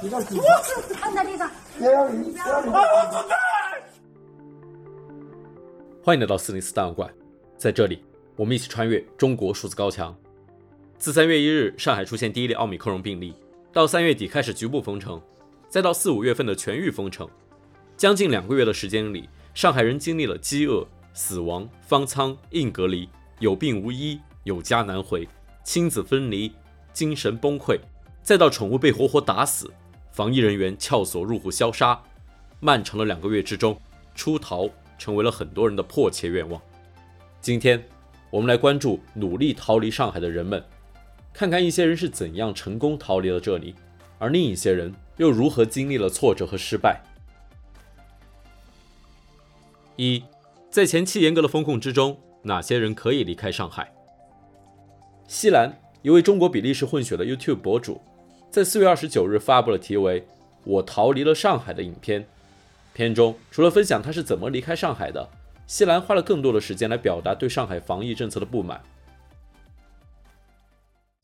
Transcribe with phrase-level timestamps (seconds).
[0.00, 1.50] 按在地上。
[6.04, 7.12] 欢迎来到四零四档案馆，
[7.56, 8.04] 在这里，
[8.36, 10.16] 我们一起穿越中国数字高墙。
[10.98, 13.34] 自三月一日上海出现第一例奥密克戎病例，
[13.72, 15.20] 到三月底开始局部封城，
[15.68, 17.28] 再到四五月份的全域封城，
[17.96, 23.08] 将近两个月的时间里，上海人经历了饥饿、死亡、方舱、硬隔离、
[23.40, 25.28] 有病无医、有家难回、
[25.64, 26.52] 亲子分离、
[26.92, 27.78] 精神崩溃，
[28.22, 29.70] 再到宠物被活活打死，
[30.18, 31.96] 防疫人员撬锁入户消杀。
[32.58, 33.80] 漫长的两个月之中，
[34.16, 34.68] 出逃
[34.98, 36.60] 成为了很多人的迫切愿望。
[37.40, 37.80] 今天，
[38.28, 40.60] 我们来关注努力逃离上海的人们，
[41.32, 43.76] 看看一些人是怎样成功逃离了这里，
[44.18, 47.00] 而另一些人又如何经历了挫折和失败。
[49.94, 50.24] 一，
[50.68, 53.94] 在前期严格的风控之中，哪些人可以离开上海？
[55.28, 58.00] 西兰，一位中国比利时混血的 YouTube 博主，
[58.50, 60.20] 在四月二十九日发布了题为
[60.64, 62.26] 《我逃离了上海》的影片。
[62.94, 65.28] 片中除了分享他是怎么离开上海的，
[65.66, 68.80] 西兰花了更多的时间来表达对上海防疫政策的不满。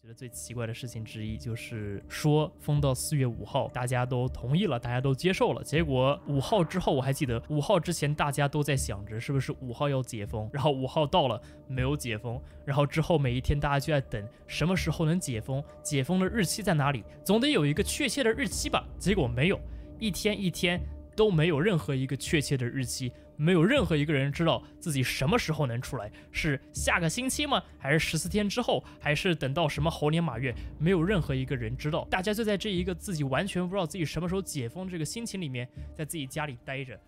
[0.04, 5.64] 觉得最奇怪的事情之一就是说封到四月五号，大家都同意了，大家都接受了。
[5.64, 18.86] 结果五号之后，我还记得五号之前大家都在想着是不是五号要解封，然后五号到了没有解封，然后之后每一天大家就在等什么时候能解封，解封的日期在哪里，总得有一个确切的日期吧？
[18.98, 19.58] 结果没有，
[19.98, 20.78] 一天一天
[21.16, 23.10] 都没有任何一个确切的日期。
[23.36, 27.62] 没有任何一个人知道自己什么时候能出来，是下个星期吗？
[27.78, 28.82] 还是十四天之后？
[29.00, 30.54] 还是等到什么猴年马月？
[30.78, 32.06] 没有任何一个人知道。
[32.10, 36.98] 大家就在这一个自己完全不知道自己什么时候解封这个心情里面，在自己家里待着。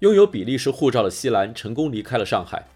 [0.00, 2.66] 拥有比利时护照的西兰成功离开了上海，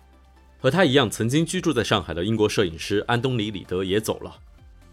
[0.59, 4.39] 和他一样曾经居住在上海的英国摄影师安东尼·里德也走了。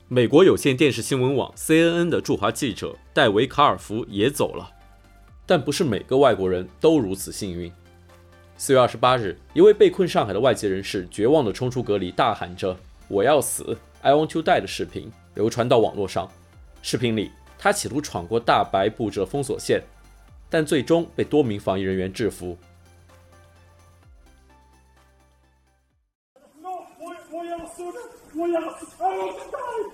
[0.08, 4.75] 美国有线电视新闻网 CNN 的驻华记者戴维·卡尔福也走了。
[5.46, 7.72] 但不是每个外国人都如此幸运。
[8.58, 12.76] 四月二十八日，一位被困上海的外籍人士绝望地冲出隔离，大喊着
[13.10, 16.32] “我要死 ”，I want to die 的视频流传到网络上。
[16.82, 19.84] 视频里，他企图闯过大白布置的封锁线，
[20.50, 22.58] 但最终被多名防疫人员制服。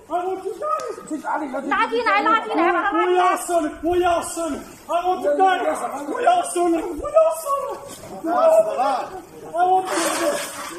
[0.08, 0.61] 拉进来，拉
[1.88, 2.90] 进来，拉进来。
[2.90, 4.56] 不要死了，不要死了，
[4.86, 5.06] 啊！
[5.06, 5.64] 我不干了，
[6.06, 7.52] 不要死了，不要死了，
[8.20, 8.82] 不要死了，
[9.52, 9.54] 啊！
[9.64, 10.02] 我不干了。
[10.72, 10.78] 不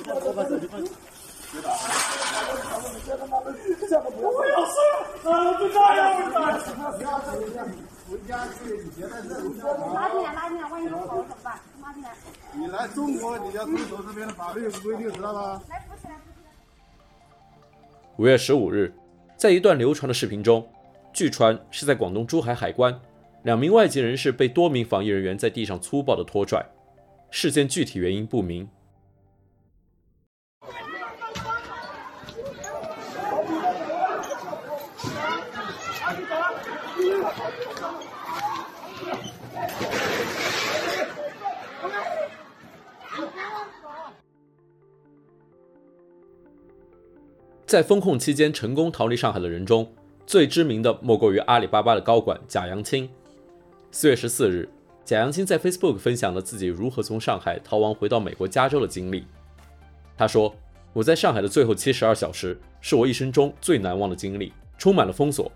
[4.46, 4.94] 要死了，
[5.24, 5.26] 啊！
[5.26, 5.28] 我
[5.60, 6.48] 不干了，我不干了。
[8.10, 8.52] 回家去，
[8.84, 9.48] 你别在这里。
[9.94, 11.58] 拉进来，拉进来，万一有跑了怎么办？
[11.82, 12.10] 拉进来。
[12.52, 15.62] 你来中国，你要遵守这边的法律规定，知道吗？
[15.70, 16.50] 来扶起来，扶起来。
[18.18, 18.94] 五月十五日。
[19.44, 20.66] 在一段流传的视频中，
[21.12, 22.98] 据传是在广东珠海海关，
[23.44, 26.66] 两名外籍人士被多名防疫人员在地上粗暴的拖拽，
[27.30, 28.66] 事件具体原因不明。
[47.74, 49.92] 在封控期间成功逃离上海的人中，
[50.28, 53.10] 最知名的莫过于阿里巴巴的高管贾阳青。
[53.90, 54.70] 四月十四日，
[55.04, 59.26] 贾阳青在 Facebook 分享了自己如何从上海逃亡回到美国加州的经历。
[60.16, 60.54] 他说
[60.94, 65.52] ：“我在上海的最后七十二小时是我一生中最难忘的经历，充满了封锁、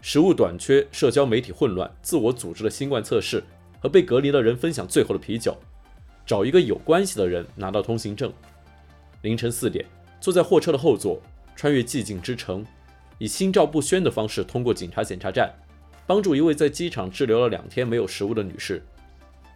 [0.00, 3.42] 食物短缺、社交媒体混乱、自我组织的新冠测试
[3.80, 5.56] 和被隔离的人分享最后的啤酒，
[6.24, 8.32] 找一个有关系的人拿到通行证。
[9.22, 9.84] 凌晨四点，
[10.20, 11.20] 坐在货车的后座。”
[11.58, 12.64] 穿越寂静之城，
[13.18, 15.52] 以心照不宣的方式通过警察检查站，
[16.06, 18.80] 帮助一位在机场滞留了两天没有食物的女士，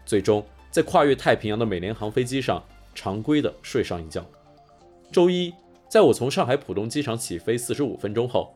[0.04, 2.60] 最终在跨越太平洋的美联航飞机上
[2.92, 4.26] 常规的睡上一觉。
[5.12, 5.54] 周一，
[5.88, 8.52] 在我从上海浦东机场起飞四十五分钟后，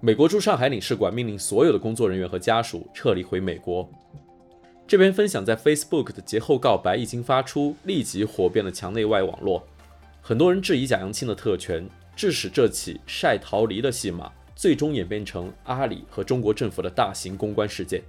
[0.00, 3.90] 美国驻上海领事馆命令所有的工作人员和家属撤离回美国。
[4.86, 9.66] 这篇分享在 Facebook 的节后告白一经发出，立即火遍了墙内外网络，
[10.22, 11.84] 很多人质疑贾阳青的特权。
[12.16, 18.02] 致使这起晒逃离的戏码最终演变成阿里和中国政府的大型公关事件。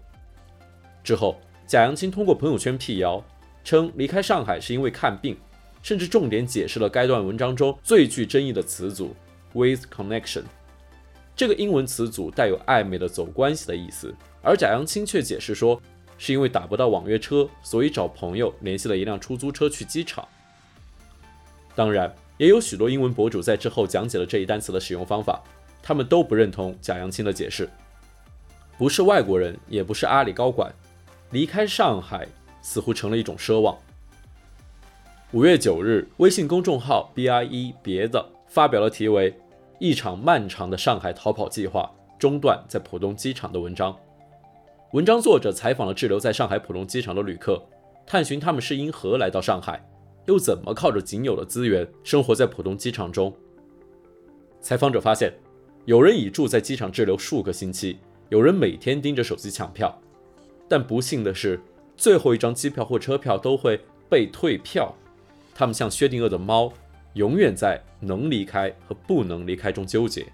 [1.04, 3.24] 之后，贾阳青通过朋友圈辟谣，
[3.64, 5.36] 称离开上海是因为看病，
[5.82, 9.16] 甚至重点解释了该段文章中最具争议的词组
[9.54, 10.44] “with connection”。
[11.36, 15.82] 这个英文词组带有暧昧的走关系的意思，而贾阳青却解释说，
[16.18, 20.28] 是因为打不到网约车，所以找朋友联系了一辆出租车去机场。
[21.76, 22.14] 当然。
[22.38, 25.42] 也有许多英文博主在之后讲解了这一单词的使用方法，
[25.82, 27.70] 他们都不认同贾扬青的解释。
[28.78, 30.74] 不是外国人，也不是阿里高管，
[31.32, 32.28] 离开上海
[32.62, 33.78] 似乎成了一种奢望。
[35.32, 39.32] 五月九日，微信公众号 BIE 别的发表了题为
[39.80, 41.90] 《一场漫长的上海逃跑计划
[42.20, 43.96] 中断在浦东机场》的文章。
[44.92, 47.62] 文章作者采访了滞留在上海浦东机场的旅客，
[48.06, 49.82] 探寻他们是因何来到上海，
[50.26, 53.34] 又怎么靠着仅有的资源生活在浦东机场中。
[54.62, 55.34] 采访者发现，
[55.86, 58.00] 有人已住在机场滞留数个星期，
[58.30, 60.02] 有人每天盯着手机抢票，
[60.68, 61.60] 但不幸的是，
[61.96, 63.80] 最后一张机票或车票都会
[64.10, 64.94] 被退票。
[65.54, 66.74] 他们像薛定谔的猫，
[67.14, 70.26] 永远在能离开和不能离开中纠结。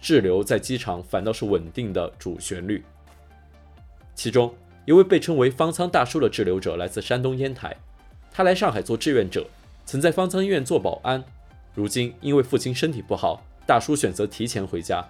[0.00, 2.82] 滞留在机场反倒是稳定的主旋律。
[4.16, 4.52] 其中
[4.84, 7.76] 一位被称为方舱大叔的滞留者来自山东烟台，
[8.34, 9.46] 他来上海做志愿者，
[9.84, 11.22] 曾在方舱医院做保安。
[11.74, 15.06] 如今因为父亲身体不好，大叔选择提前回家。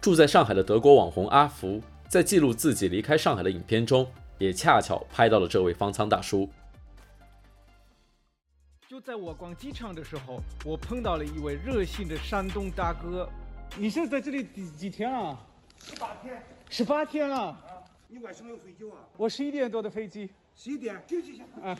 [0.00, 6.48] 住在上海的德国网红阿福在记录自己离开上海的影片中，也恰巧拍到了这位方舱大叔。
[8.88, 13.28] 就在我逛机场的时候，我碰到了一位热心的山东大哥。
[13.76, 15.38] 你是在这里几几天啊？
[15.78, 16.42] 十八天。
[16.70, 17.38] 十八天了。
[17.38, 17.58] 啊，
[18.08, 19.04] 你晚上没有睡觉啊？
[19.18, 20.30] 我十一点多的飞机。
[20.62, 21.44] 十一点，休息一下。
[21.62, 21.78] 啊，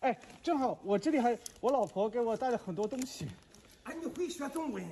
[0.00, 3.24] 哎，正好我这里还我老婆给我带了很多东西。
[3.84, 4.84] 啊，你会说中文？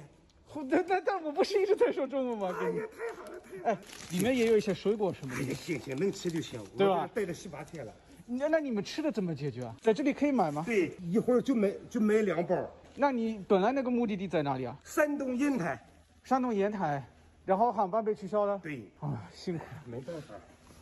[0.71, 2.57] 但但但我不是一直在说中文吗？
[2.61, 3.73] 哎呀，太好了，太好了。
[3.73, 3.79] 哎，
[4.13, 5.43] 里面也有一些水果什么的。
[5.43, 6.63] 哎呀，行行，能吃就行。
[6.79, 7.11] 对吧？
[7.13, 7.93] 带了十八天了。
[8.25, 9.75] 那那你们吃的怎么解决啊？
[9.81, 10.63] 在这里可以买吗？
[10.65, 12.57] 对，一会儿就买就买两包。
[12.95, 14.77] 那你本来那个目的地在哪里啊？
[14.85, 15.77] 山东烟台。
[16.23, 17.05] 山东烟台，
[17.45, 18.57] 然后航班被取消了。
[18.63, 20.35] 对，啊，辛苦，没办法。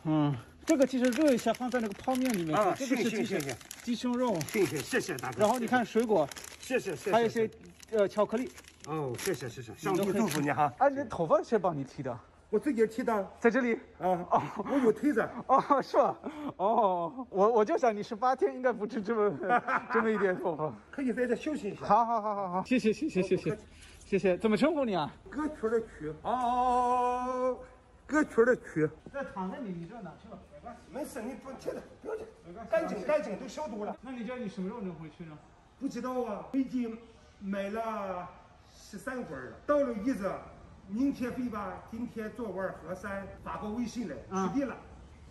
[0.03, 2.57] 嗯，这个其实热一下放在那个泡面里面。
[2.57, 3.39] 啊，这个是鸡胸
[3.83, 4.39] 鸡胸肉。
[4.47, 5.41] 谢谢谢谢大哥。
[5.41, 6.27] 然后你看水果。
[6.59, 7.11] 谢谢谢谢。
[7.11, 7.49] 还有一些
[7.91, 8.49] 呃巧克力。
[8.87, 10.71] 哦，谢谢谢谢，上帝祝福你哈。
[10.77, 12.17] 啊，你头发谁帮你剃的？
[12.49, 16.15] 我自己剃的，在这里啊哦，我有推子哦，是吧？
[16.57, 19.31] 哦，我我就想你十八天应该不止这么
[19.91, 21.85] 这么一点头发，可以在这休息一下。
[21.85, 23.57] 好好好好好，谢谢谢谢谢谢
[24.05, 25.11] 谢谢，怎么称呼你啊？
[25.31, 27.57] 歌曲的曲哦，
[28.05, 28.87] 歌曲的曲。
[29.11, 30.37] 在躺在你你这哪去了？
[30.91, 32.25] 没事，你不去了，不要紧，
[32.69, 33.95] 干净干净都消毒了。
[34.01, 35.37] 那你叫你什么时候能回去呢？
[35.79, 36.97] 不知道啊，飞机
[37.39, 38.29] 买了
[38.69, 40.31] 十三回了，到了一日。
[40.89, 44.75] 明天飞吧，今天做完核酸，发个微信来，确定了，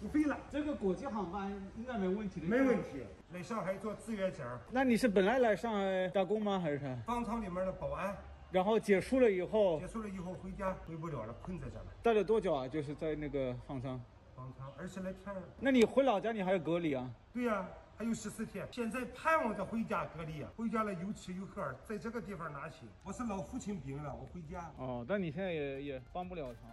[0.01, 0.35] 不飞了。
[0.51, 2.47] 这个国际航班应该没问题的。
[2.47, 3.05] 没问题，
[3.35, 4.43] 来上海做志愿者。
[4.71, 6.59] 那你是本来来上海打工吗？
[6.59, 6.97] 还是啥？
[7.07, 8.17] 方舱里面的保安。
[8.51, 9.79] 然后结束了以后。
[9.79, 11.85] 结束了以后回家，回不了了，困在这了。
[12.03, 12.67] 待了多久啊？
[12.67, 14.01] 就是在那个方舱。
[14.43, 15.33] 方舱二十来天。
[15.61, 17.09] 那你回老家你还要隔离啊？
[17.33, 17.69] 对呀、啊。
[17.95, 20.51] 还有十四天，现在盼望着回家隔离啊！
[20.57, 22.89] 回家了有吃有喝，在这个地方拿行？
[23.05, 24.73] 我是老父亲病了，我回家。
[24.77, 26.69] 哦，但你现在也也帮不了他。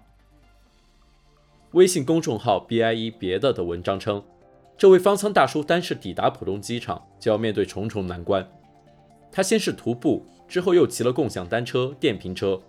[1.73, 4.23] 微信公众号 BIE 别的的文章称，
[4.75, 8.49] 这位方舱大叔单是抵达浦东机场就要面对重重难关。
[9.31, 12.59] 他先是徒步，之后又骑了共享单车、电瓶车。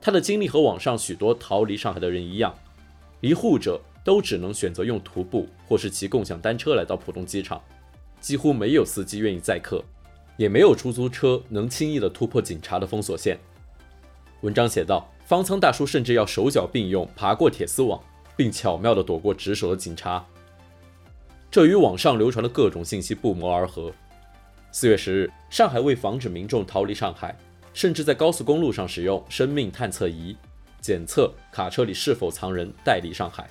[0.00, 2.52] 他的经历和网上许多逃离上海的人一样，
[3.20, 7.60] 离沪者都只能选择用徒步或是骑共享单车来到浦东机场。
[8.20, 9.82] 几乎没有司机愿意载客，
[10.36, 13.38] 也没有出租车能轻易地突破警察的封锁线。
[14.42, 18.00] 文章写道，方舱大叔甚至要手脚并用爬过铁丝网，
[18.36, 20.24] 并巧妙地躲过值守的警察。
[21.50, 23.92] 这与网上流传的各种信息不谋而合。
[24.72, 27.36] 四月十日，上海为防止民众逃离上海，
[27.72, 30.36] 甚至在高速公路上使用生命探测仪
[30.80, 33.48] 检测卡车里是否藏人，带离上海。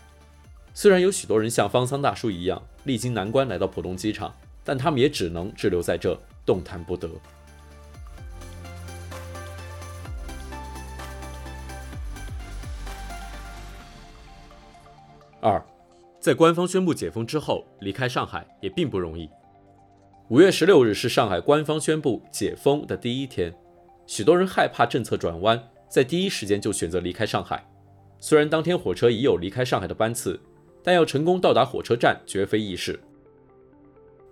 [0.73, 4.33] 虽然有许多人像方舱大叔一样历经难关来到浦东机场。
[4.65, 7.09] 但他们也只能滞留在这，动弹不得。
[15.41, 15.61] 二，
[16.21, 19.29] 在官方宣布解封之后，离开上海也并不容易。
[20.29, 23.53] 五月十六日是上海官方宣布解封的第一天，
[24.07, 27.61] 许多人害怕政策转弯，在第一时间就选择离开上海。
[28.21, 30.39] 虽然当天火车已有离开上海的班次，
[30.83, 32.99] 但要成功到达火车站绝非易事。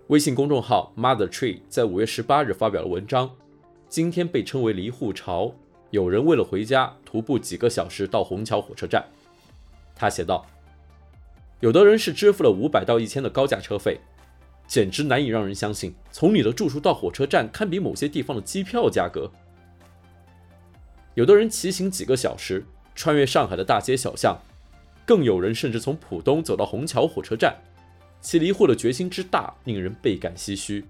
[0.08, 3.30] 微信公众号 Mother Tree 在五月十八日发表了文章，
[3.88, 5.54] 今天被称为离沪潮。
[5.90, 9.04] 有人为了回家徒步几个小时到虹桥火车站。
[9.94, 10.46] 他写道
[11.60, 14.00] ：“有的人是支付了五百到一千的高价车费，
[14.66, 19.30] 简直难以让人相信，从你的住处到火车站堪比某些地方的机票价格。
[21.14, 24.38] 有的人骑行几个小时，穿越上海的大街小巷，
[25.12, 27.54] 更有人甚至从浦东走到虹桥火车站。”
[28.22, 30.86] 其离沪的决心之大，令人倍感唏嘘。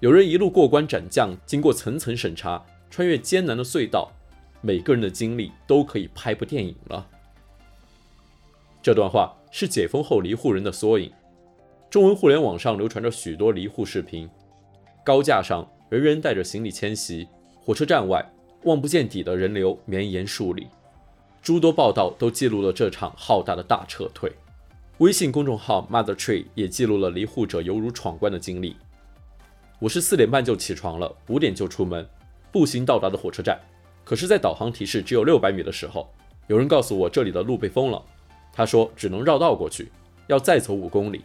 [0.00, 2.60] 有人一路过关斩将，经过层层审查，
[2.90, 4.10] 穿越艰难的隧道，
[4.62, 7.06] 每个人的经历都可以拍部电影了。
[8.82, 11.12] 这段话是解封后离沪人的缩影。
[11.88, 14.28] 中文互联网上流传着许多离沪视频，
[15.04, 17.28] 高架上人人带着行李迁徙，
[17.60, 18.28] 火车站外
[18.64, 20.66] 望不见底的人流绵延数里，
[21.46, 24.32] 诸多报道都记录了这场浩大的大撤退。
[24.98, 28.74] 微信公众号 Mother Tree 也记录了离沪者犹如闯关的经历。
[29.78, 32.04] 我是四点半就起床了，五点就出门，
[32.50, 33.60] 步行到达的火车站。
[34.02, 36.12] 可是，在导航提示只有六百米的时候，
[36.48, 38.02] 有人告诉我这里的路被封了。
[38.52, 39.92] 他说只能绕道过去，
[40.26, 41.24] 要再走五公里。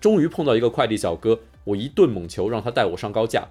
[0.00, 3.46] 终于碰到一个快递小哥，我一顿猛求让他带我上高架。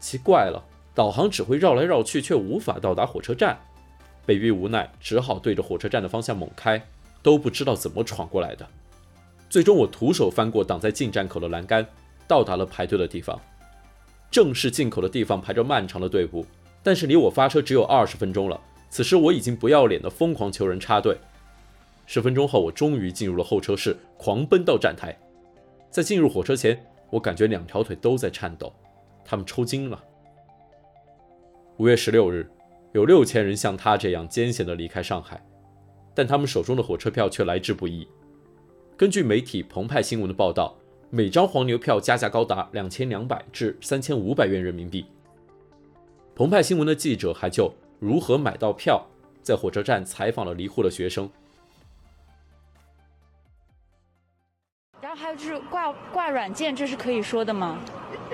[0.00, 3.60] 奇怪了，导航只会绕来绕去，却无法到达火车站。
[4.26, 6.82] 被逼无奈，只好对着火车站的方向猛开，
[7.22, 8.66] 都不知道怎么闯过来的。
[9.48, 11.86] 最终，我徒手翻过挡在进站口的栏杆，
[12.26, 13.40] 到达了排队的地方。
[14.30, 16.44] 正式进口的地方排着漫长的队伍，
[16.82, 18.60] 但是离我发车只有二十分钟了。
[18.90, 21.16] 此时我已经不要脸的疯狂求人插队。
[22.06, 25.16] 十分钟后，我终于进入了候车室，狂奔到站台。
[25.90, 28.72] 在进入火车前，我感觉两条腿都在颤抖，
[29.24, 30.02] 他们抽筋了。
[31.76, 32.50] 五月十六日，
[32.94, 35.44] 有六千人像他这样艰险地离开上海，
[36.14, 38.06] 但他们手中的火车票却来之不易。
[38.96, 40.74] 根据媒体澎湃新闻的报道。
[41.10, 45.06] 每张黄牛票加价高达两千两百至三千五百元人民币。
[46.34, 49.06] 澎湃新闻的记者还就如何买到票，
[49.40, 51.30] 在火车站采访了离沪的学生。
[55.34, 57.78] 就是挂挂软件，这是可以说的吗？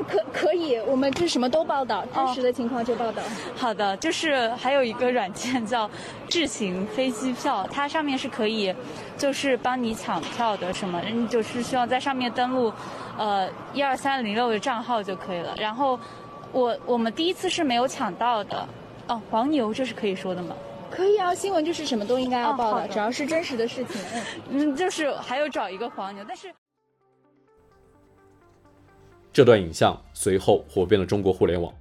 [0.08, 3.22] 可可以，我们这什么都报道，真实的情况就报道。
[3.22, 5.90] Oh, 好的，就是还有一个软件叫
[6.28, 8.74] 智行飞机票，它上面是可以，
[9.18, 12.72] 就是帮你抢票的什么，你就是需要在上面登录，
[13.18, 15.54] 呃，一二三零六的账号就可以了。
[15.58, 15.98] 然后
[16.52, 18.66] 我我们第一次是没有抢到的。
[19.08, 20.54] 哦，黄牛这是可以说的吗？
[20.90, 24.00] 可以啊，新闻就是什么都应该要报道，只要是真实的事情。
[24.50, 26.50] 嗯，就是还有找一个黄牛，但是。
[29.32, 31.72] 这段影像随后火遍了中国互联网。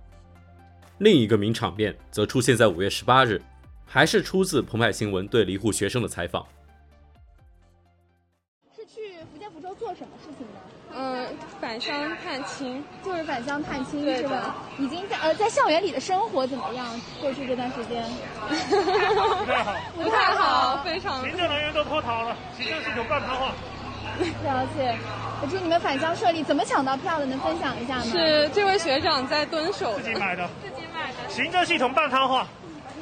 [0.99, 3.41] 另一个名场面则出现在五月十八日，
[3.85, 6.45] 还是出自澎湃新闻对离沪学生的采访。
[8.75, 10.59] 是去福建福州做什么事情呢？
[10.91, 11.27] 嗯，
[11.61, 14.55] 返乡探亲，就是返乡探亲是吧？
[14.77, 16.99] 已经在呃在校园里的生活怎么样？
[17.21, 18.03] 过去这段时间
[18.49, 21.21] 不太好，不太好，非常。
[21.21, 23.51] 行政人员都脱逃了，行政系统半瘫痪。
[24.43, 24.95] 了解。
[25.41, 26.43] 我祝你们返乡顺利。
[26.43, 27.25] 怎么抢到票的？
[27.25, 28.03] 能分享一下吗？
[28.03, 29.97] 是这位学长在蹲守。
[29.97, 30.47] 自己买的。
[30.61, 31.29] 自己买的。
[31.29, 32.45] 行政系统半瘫痪。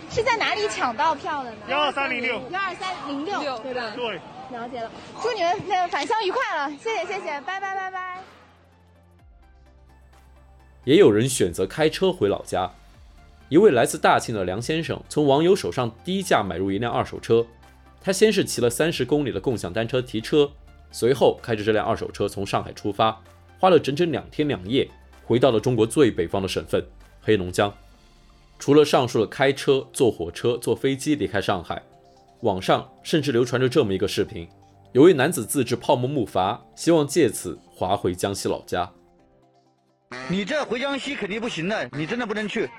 [0.09, 1.57] 是在哪里抢到票的呢？
[1.67, 2.41] 幺二三零六。
[2.51, 3.91] 幺二三零六，对的？
[3.95, 4.19] 对。
[4.51, 4.89] 了解了。
[5.21, 8.21] 祝你们那个返乡愉快了，谢谢谢谢，拜拜拜拜。
[10.86, 12.71] 也有人选择开车回老家。
[13.50, 17.45] 一位来自大庆的梁先生从网友手上低价买入一辆二手车，
[18.00, 20.50] 他先是骑了三十公里的共享单车提车。
[20.91, 23.22] 随后开着这辆二手车从上海出发，
[23.60, 24.88] 花了整整两天两夜，
[25.25, 26.84] 回到了中国最北方的省份
[27.22, 27.74] 黑龙江。
[28.60, 31.82] 除了上述的开车、坐火车、坐飞机离开上海，
[32.41, 34.48] 网上甚至流传着这么一个视频：
[34.94, 38.89] 有位男子自制泡沫木筏，希望借此划回江西老家。
[40.29, 42.70] 你这回江西肯定不行的，你真的不能去。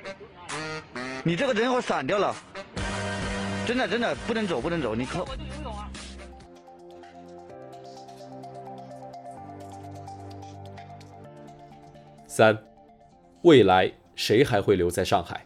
[1.22, 2.34] 你这个人要散掉了，
[3.66, 5.26] 真的真的不能走不能走，你靠。
[12.38, 12.56] 三，
[13.42, 15.44] 未来谁还会留在上海？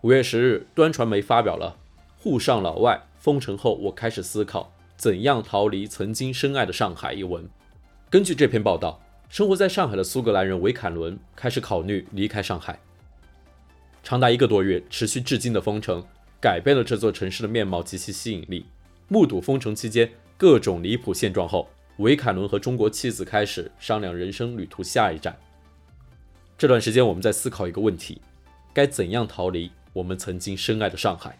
[0.00, 1.76] 五月十日，端传媒发表了
[2.20, 7.48] 《沪上老外封城后，我开始思考怎样逃离曾经深爱的上海》一文。
[8.10, 12.76] 根据这篇报道，生活在上海的苏格兰人维坎伦开始考虑离开上海。
[14.02, 16.04] 长达一个多月、持续至今的封城，
[16.40, 18.66] 改变了这座城市的面貌及其吸引力。
[19.06, 21.68] 目睹封城期间各种离谱现状后，
[21.98, 25.36] 维凯伦和中国妻子开始商量人生旅途下一站。
[26.56, 28.20] 这段时间，我们在思考一个问题：
[28.72, 31.36] 该怎样逃离我们曾经深爱的上海？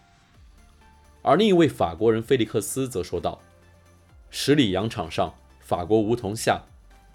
[1.23, 3.41] 而另一位法国人菲利克斯则说道
[4.31, 6.61] ：“十里洋场上，法国梧桐下，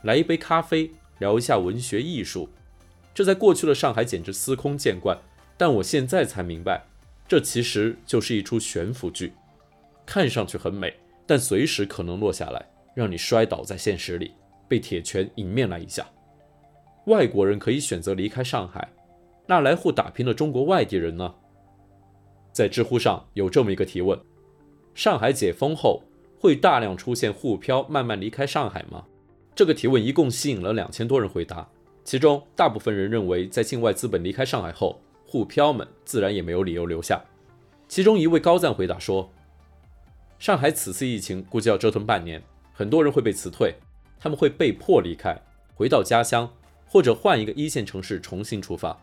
[0.03, 2.47] 来一杯咖啡，聊一下文学艺术。
[3.13, 5.17] 这在过去的上海简直司空见惯，
[5.57, 6.85] 但我现在才明白，
[7.27, 9.33] 这其实就是一出悬浮剧，
[10.05, 10.95] 看上去很美，
[11.27, 14.33] 但随时可能落下来。”让你摔倒在现实里，
[14.67, 16.05] 被铁拳迎面来一下。
[17.05, 18.87] 外国人可以选择离开上海，
[19.45, 21.33] 那来沪打拼的中国外地人呢？
[22.51, 24.19] 在知乎上有这么一个提问：
[24.93, 26.01] 上海解封后
[26.39, 29.05] 会大量出现沪漂慢慢离开上海吗？
[29.55, 31.67] 这个提问一共吸引了两千多人回答，
[32.03, 37.21] 其中大部分人认为，在境外资本离开上海后，沪漂们自然也没有理由留下。
[37.87, 39.29] 其中一位高赞回答说。
[40.39, 42.43] 上海此次疫情估计要折腾半年，
[42.73, 43.75] 很多人会被辞退，
[44.19, 45.39] 他们会被迫离开，
[45.75, 46.51] 回到家乡，
[46.87, 48.99] 或者换一个一线城市重新出发。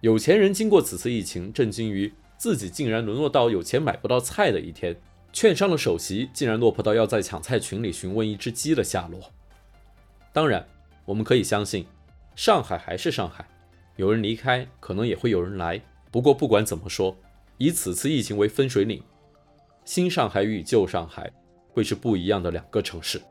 [0.00, 4.96] 有钱人经过此次疫情，震惊于自己竟然沦落到有钱买不到菜的一天，
[5.32, 9.30] 券商的首席竟然落魄到要在抢菜群里询问一只鸡的下落。
[10.32, 10.66] 当然，
[11.04, 11.84] 我们可以相信，
[12.34, 13.46] 上海还是上海，
[13.96, 15.82] 有人离开，可能也会有人来。
[16.10, 17.14] 不过不管怎么说，
[17.58, 19.02] 以此次疫情为分水岭，
[19.84, 21.30] 新上海与旧上海
[21.78, 23.22] 会是不一样的两个城市。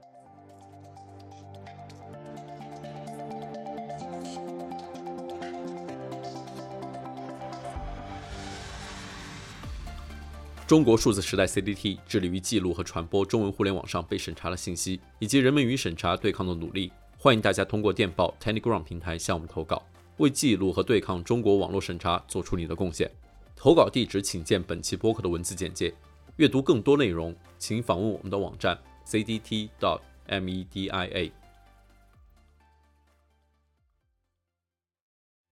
[10.66, 16.90] 中国数字时代 CDT 致力于记录和传播中文互联网上被审查的信息，以及人们与审查对抗的努力。
[17.18, 19.84] 欢迎大家通过电报 Telegram 平台向我们投稿，
[20.20, 23.12] 为记录和对抗中国网络审查做出你的贡献。
[23.58, 25.94] 投稿地址请见本期播客的文字简介。
[26.38, 29.70] 阅读更多内容，请访问我们的网站 cdt.media。